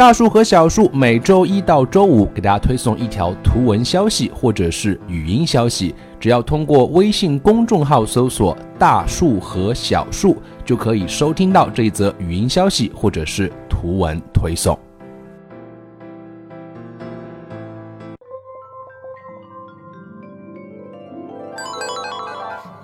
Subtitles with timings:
[0.00, 14.74] 大树和小树每周一到周五给大家推送一条图文消息或者是语音消息，只要通过微信公众号搜索“大树和小树”，就可以收听到这一则语音消息或者是图文推送。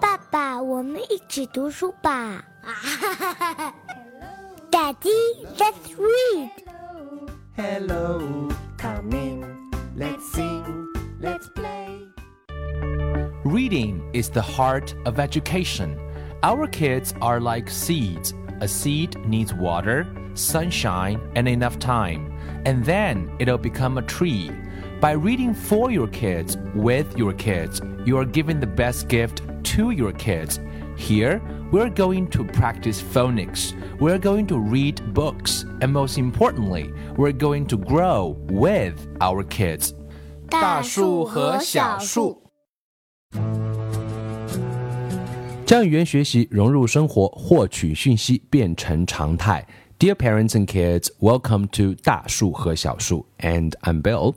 [0.00, 2.44] 爸爸，我们一起读书吧。
[4.68, 6.63] Daddy, let's read.
[7.56, 9.70] Hello, come in.
[9.94, 10.88] Let's sing,
[11.20, 12.08] let's play.
[13.44, 15.96] Reading is the heart of education.
[16.42, 18.34] Our kids are like seeds.
[18.60, 20.04] A seed needs water,
[20.34, 22.36] sunshine, and enough time,
[22.66, 24.50] and then it'll become a tree.
[25.00, 29.42] By reading for your kids, with your kids, you are giving the best gift
[29.74, 30.58] to your kids.
[30.97, 33.73] Here, we're going to practice phonics.
[33.99, 35.65] We're going to read books.
[35.79, 39.93] And most importantly, we're going to grow with our kids.
[40.49, 42.43] 大树和小树。
[45.65, 49.67] 将语言学习融入生活，获取讯息变成常态。
[49.99, 54.33] Dear parents and kids, welcome to 大树和小树, and I'm Bill.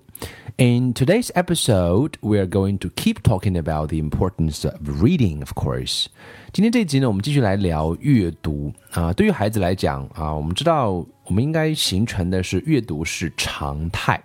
[0.59, 5.53] In today's episode, we are going to keep talking about the importance of reading, of
[5.55, 6.07] course.
[6.53, 9.13] 今天这集呢，我们继续来聊阅读啊。
[9.15, 14.20] 对于孩子来讲啊，我们知道 我们应该形成的是阅读是常态。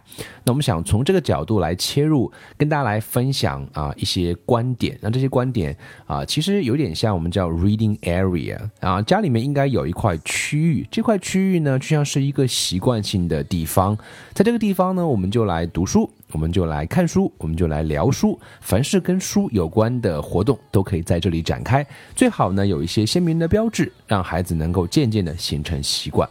[0.45, 4.97] 那我们想从这个角度来切入，跟大家来分享啊一些观点。
[5.00, 13.97] 那这些观点啊，其实有点像我们叫 reading area 啊，家里面应该有一块区域，这块区域呢就像是一个习惯性的地方，
[14.33, 16.08] 在这个地方呢，我们就来读书。
[16.30, 21.86] 我们就来看书，我们就来聊书，凡是跟书有关的活动都可以在这里展开。
[22.17, 26.27] 最好呢有一些鲜明的标志，让孩子能够渐渐的形成习惯。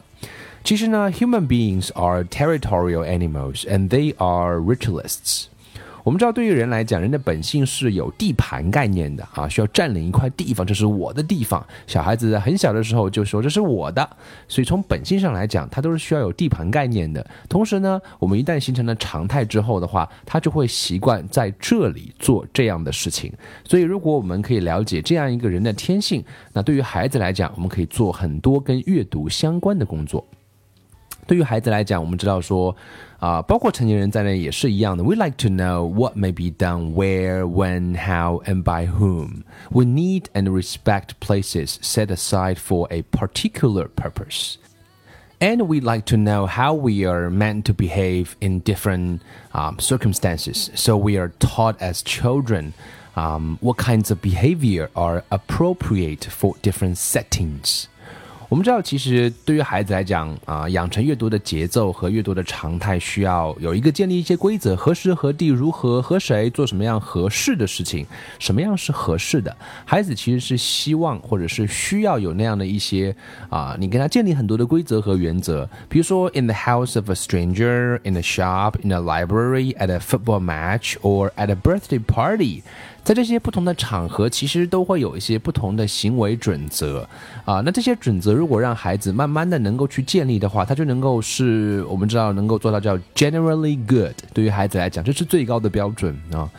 [0.63, 5.45] 其实呢，human beings are territorial animals and they are ritualists。
[6.03, 11.63] 我们知道，对于人来讲，人的本性是有地盘概念的啊，需要占领一块地方，这是我的地方。
[11.85, 14.09] 小孩子很小的时候就说这是我的，
[14.47, 17.23] 所以从本性上来讲，他都是需要有地盘概念的。
[17.47, 23.31] 同时呢，我们一旦形成了常态之后的话，他就会习惯在这里做这样的事情。
[23.63, 30.25] 所以，如果我们可以了解这样一个人的天性，那对于孩子来讲，我们可以做很多跟阅读相关的工作。
[31.30, 32.70] 对于孩子来讲，我们知道说，
[33.18, 35.02] 啊、呃，包括成年人在内也是一样的。
[35.02, 39.42] We like to know what may be done where, when, how, and by whom.
[39.70, 44.58] We need and respect places set aside for a particular purpose.
[45.40, 49.20] And we like to know how we are meant to behave in different
[49.52, 50.70] um, circumstances.
[50.74, 52.72] So we are taught as children
[53.16, 57.88] um, what kinds of behavior are appropriate for different settings.
[58.51, 68.05] 我们知道，其实对于孩子来讲啊，养成阅读的节奏和阅读的常态，需要有一个建立一些规则，何时何地，如何和谁做什么样合适的事情，
[68.39, 69.55] 什么样是合适的。
[69.85, 73.15] 孩子其实是希望或者是需要有那样的一些
[73.49, 75.65] 啊，你跟他建立很多的规则和原则。
[75.87, 80.95] 比如说，in the house of a stranger, in a shop, in a library, at a football match,
[81.03, 82.63] or at a birthday party。
[83.03, 87.07] 在这些不同的场合，其实都会有一些不同的行为准则
[87.45, 87.61] 啊。
[87.65, 94.13] 那这些准则如果让孩子慢慢的能够去建立的话，他就能够是我们知道能够做到叫 generally good。
[94.33, 96.49] 对于孩子来讲，这是最高的标准啊。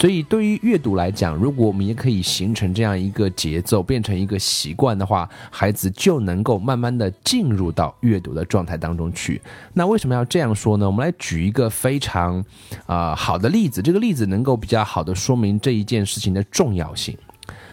[0.00, 9.38] 所以对于阅读来讲，如果我们也可以形成这样一个节奏，变成一个习惯的话，孩子就能够慢慢的进入到阅读的状态当中去。
[9.74, 10.86] 那为什么要这样说呢？
[10.86, 12.42] 我们来举一个非常
[12.86, 17.14] 啊、好的例子，这个例子能够比较好的说明这一件事情的重要性。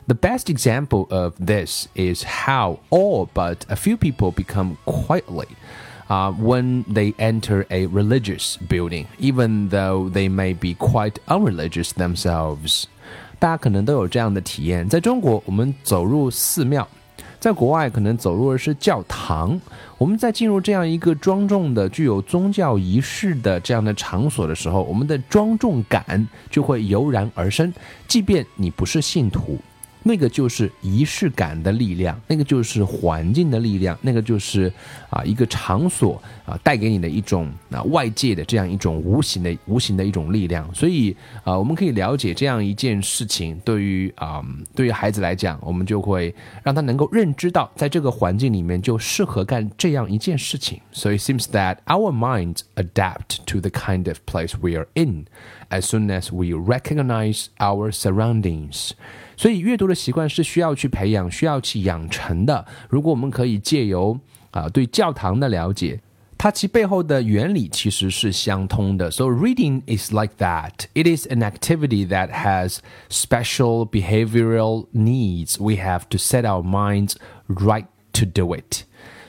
[0.08, 5.48] The best example of this is how all but a few people become quietly
[6.08, 12.86] uh, when they enter a religious building, even though they may be quite unreligious themselves.
[13.40, 16.88] 大家可能都有这样的体验，在中国，我们走入寺庙。
[17.40, 19.62] 在国外，可能走入的是教堂。
[20.00, 27.72] 我们在进入这样一个庄重的、具有宗教仪式的这样的场所的时候，我们的庄重感就会油然而生。
[28.08, 29.60] 即便你不是信徒，
[30.08, 34.72] 那个就是仪式感的力量，那个就是环境的力量，那个就是
[35.10, 40.74] 啊一个场所啊带给你的一种啊外界的这样一种无形的无形的一种力量。
[40.74, 41.14] 所以
[41.44, 44.42] 啊，我们可以了解这样一件事情，对于啊
[44.74, 46.34] 对于孩子来讲，我们就会
[46.64, 50.80] 让他能够认知到，在这个环境里面就适合干这样一件事情。
[50.94, 55.26] So it seems that our minds adapt to the kind of place we are in
[55.70, 58.92] as soon as we recognize our surroundings.
[59.37, 62.65] 所以阅读的习惯是需要去培养、需要去养成的。
[62.89, 64.19] 如果我们可以借由
[64.51, 66.01] 啊对教堂的了解，
[66.39, 69.11] 它其背后的原理其实是相通的。
[69.11, 70.73] So reading is like that.
[70.93, 75.61] It is an activity that has special behavioral needs.
[75.61, 77.15] We have to set our minds
[77.47, 78.83] right to do it.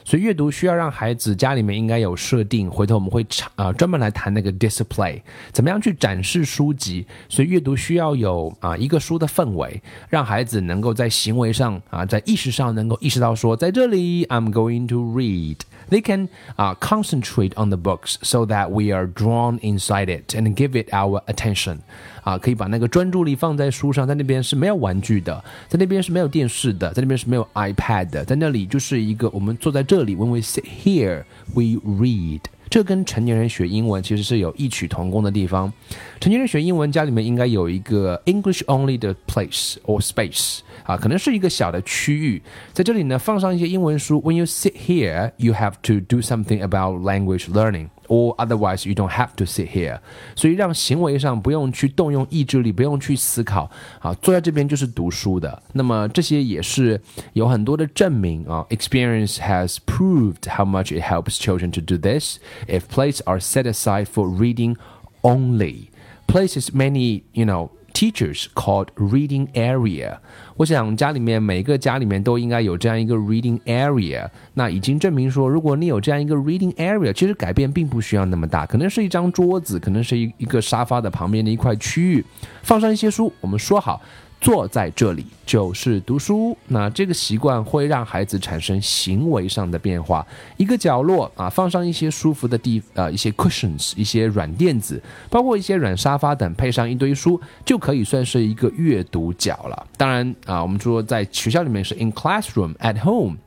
[0.08, 3.26] 所以阅读需要让孩子家里面应该有设定，回头我们会
[3.56, 5.20] 啊专门来谈那个 display，
[5.52, 7.06] 怎么样去展示书籍。
[7.28, 15.58] 所以阅读需要有啊一个书的氛围，让孩子能够在行为上啊在意识上能够意识到说，在这里 I'm going to read。
[15.89, 20.75] They can uh, concentrate on the books so that we are drawn inside it and give
[20.75, 21.79] it our attention.
[22.23, 32.41] 啊，可以把那个专注力放在书上，在那边是没有玩具的，在那边是没有电视的，在那边是没有 iPad 的，在那里就是一个我们坐在这里，When we sit here, we read。
[32.70, 35.72] 这跟成年人学英文其实是有异曲同工的地方。
[36.20, 42.42] 成年人学英文，家里面应该有一个 English only 的 place or space 啊，可能是一个小的区域，
[42.72, 44.20] 在这里呢放上一些英文书。
[44.20, 47.88] When you sit here, you have to do something about language learning.
[48.07, 49.99] or otherwise you don't have to sit here。
[50.35, 53.69] 所以让行为上不用去动用意志力，不用去思考
[53.99, 55.61] 啊，坐在这边就是读书的。
[55.73, 56.99] 那么这些也是
[57.33, 64.05] 有很多的证明啊，experience has proved how much it helps children to do this if places are set aside
[64.05, 64.75] for reading
[65.21, 65.89] only.
[66.25, 70.16] Places many, you know, teachers called reading area。
[70.56, 74.28] 我想家里面每个家里面都应该有这样一个 reading area。
[74.54, 82.24] 那已经证明说，如果你有这样一个 reading area，其实改变并不需要那么大，可能是一张桌子，可能是一一个沙发的旁边的一块区域，
[82.62, 83.32] 放上一些书。
[83.40, 84.00] 我们说好。
[84.40, 90.24] 坐在这里就是读书，那这个习惯会让孩子产生行为上的变化。
[90.56, 99.86] 一个角落啊，放上一些舒服的地，呃，一些 cushions，一些软垫子，包括一些软沙发等，配上一堆书，就可以算是一个阅读角了。
[99.96, 103.38] 当然啊，我们说在学校里面是 in classroom at home。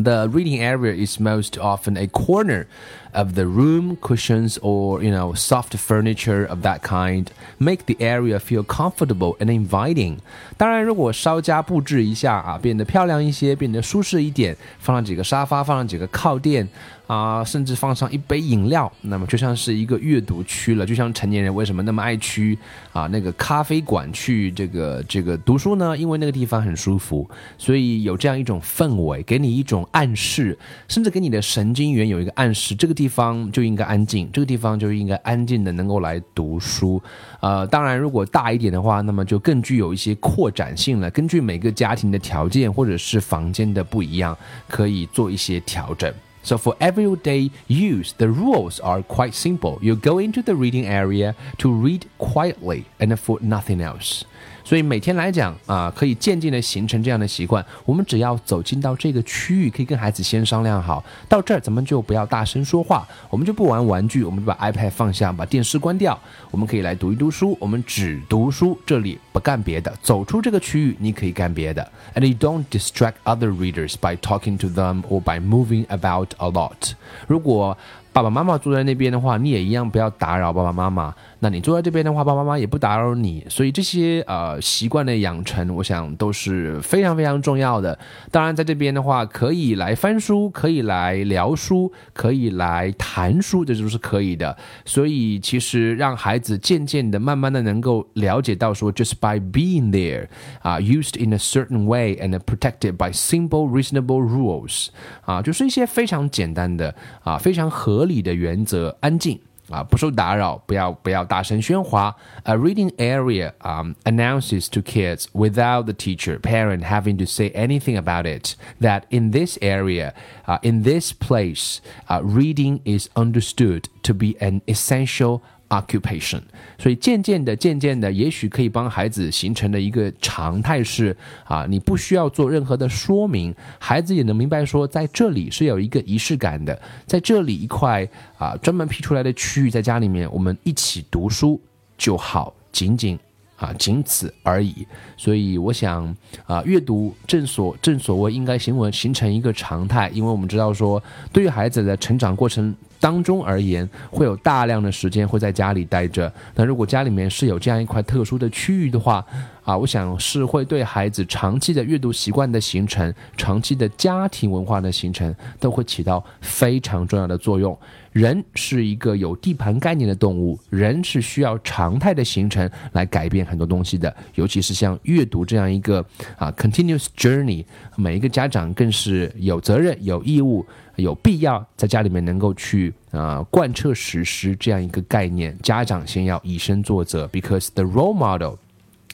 [0.00, 2.66] The reading area is most often a corner
[3.12, 7.26] of the room, cushions or you know soft furniture of that kind
[7.58, 10.16] make the area feel comfortable and inviting.
[10.56, 16.68] 当然，如果稍加布置一下啊，变得漂亮一些，变得舒适一点，放上几个沙发，放上几个靠垫。
[17.08, 20.84] 啊，甚至放上一杯饮料，那么就像是一个阅读区了。
[20.84, 22.58] 就像成年人为什么那么爱去
[22.92, 25.96] 啊那个咖啡馆去这个这个读书呢？
[25.96, 27.26] 因为那个地方很舒服，
[27.56, 37.01] 所以有这样一种氛围，给你一种暗示，甚至给你的神经元有一个暗示，这个地方就应该安静，这个地方就应该安静的能够来读书。
[37.39, 41.09] 呃，当然如果大一点的话，那么就更具有一些扩展性了。
[41.11, 44.37] 根据每个家庭的条件或者是房间的不一样，
[44.67, 46.11] 可以做一些调整。
[46.45, 49.77] So for everyday use, the rules are quite simple.
[49.81, 54.23] You go into the reading area to read quietly and for nothing else.
[54.64, 57.64] 所以每天来讲啊，可以渐渐的形成这样的习惯。
[57.84, 66.18] 我们只要走进到这个区域，可以跟孩子先商量好，到这儿咱们就不要大声说话，我们就不玩玩具，我们就把 iPad 放下，把电视关掉，
[66.50, 69.92] 我们可以来读一读书，我们只读书，这里不干别的。
[70.02, 71.90] 走出这个区域，你可以干别的。
[72.14, 76.92] And you don't distract other readers by talking to them or by moving about a lot。
[77.26, 77.76] 如果
[78.12, 81.14] 爸爸妈妈坐在那边的话，你也一样不要打扰爸爸妈妈。
[81.40, 83.46] 那你坐在这边的话，爸爸妈妈也不打扰你。
[83.48, 87.96] 所以这些呃习惯的养成，我想都是非常非常重要的。
[88.32, 94.56] 当然，在这边的话，可以来翻书，可以来聊书，可以来谈书，这就是可以的。
[94.84, 100.26] 所以其实让孩子渐渐的、慢慢的能够了解到说，just by being there，
[100.62, 104.88] 啊，used in a certain way and protected by simple reasonable rules，
[105.24, 108.07] 啊，就是一些非常简单的啊，非常合理。
[108.07, 112.13] 理的原则，安静啊，不受打扰，不要不要大声喧哗。
[112.43, 118.25] A reading area um announces to kids without the teacher parent having to say anything about
[118.25, 120.13] it that in this area,
[120.45, 126.40] uh, in this place, uh, reading is understood to be an essential occupation，
[126.78, 138.08] 所以渐渐的、渐渐的，也许可以帮孩子形成的一个常态是啊，你不需要做任何的说明，孩子也能明白说，在这里是有一个仪式感的，在这里一块
[138.38, 141.60] 啊专门辟出来的区域，在家里面我们一起读书
[141.98, 143.18] 就好，仅仅
[143.56, 144.86] 啊仅此而已。
[145.16, 152.74] 所以我想啊，阅读正所正所谓应该行为形成一个常态，因为我们知道说，对于孩子的成长过程。
[153.00, 156.32] 当中而言，会有大量的时间会在家里待着。
[156.54, 159.24] 那如果家里面是有这样一块特殊的区域的话，
[159.68, 167.78] 啊，我想是会对孩子长期的阅读习惯的形成、长期的家庭文化的形成，都会起到非常重要的作用。
[168.12, 176.02] 人是一个有地盘概念的动物，人是需要常态的形成来改变很多东西的，尤其是像阅读这样一个
[176.38, 177.62] 啊 continuous journey，
[177.94, 180.64] 每一个家长更是有责任、有义务、
[180.96, 185.54] 有必要在家里面能够去啊贯彻实施这样一个概念。
[185.62, 188.56] 家长先要以身作则，because the role model。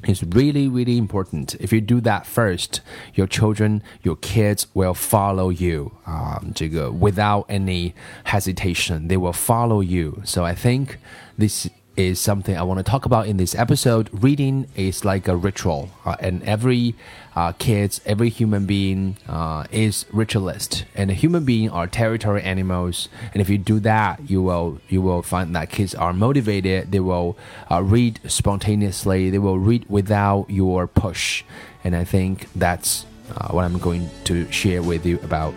[0.06, 1.54] Is really, really important.
[1.56, 2.80] If you do that first,
[3.14, 5.96] your children, your kids will follow you.
[6.06, 6.52] Um,
[6.98, 7.94] without any
[8.24, 10.22] hesitation, they will follow you.
[10.24, 10.98] So I think
[11.38, 14.08] this is something I want to talk about in this episode.
[14.12, 16.94] Reading is like a ritual, uh, and every
[17.36, 23.08] uh, kids, every human being uh, is ritualist, and a human beings are territory animals.
[23.32, 26.92] And if you do that, you will you will find that kids are motivated.
[26.92, 27.36] They will
[27.70, 29.30] uh, read spontaneously.
[29.30, 31.44] They will read without your push.
[31.82, 35.54] And I think that's uh, what I'm going to share with you about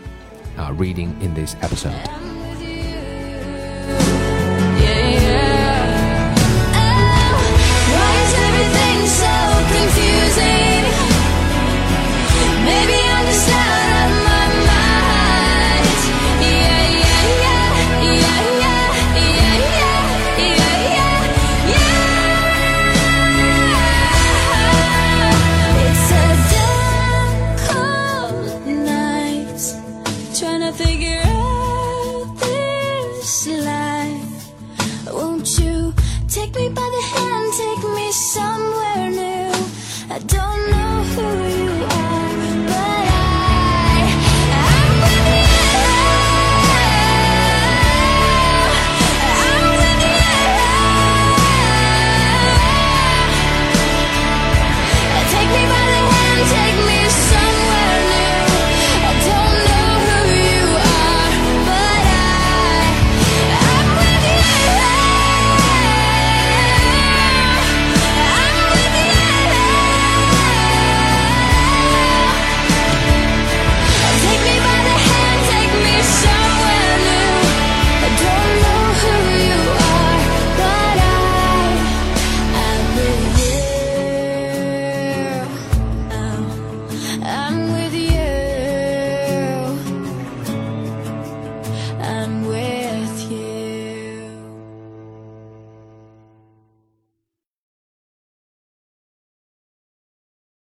[0.58, 2.17] uh, reading in this episode.